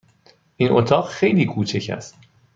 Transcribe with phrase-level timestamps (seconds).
[0.57, 2.15] این اتاق خیلی کوچک است.